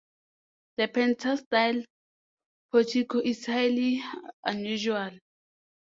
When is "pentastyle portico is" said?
0.87-3.45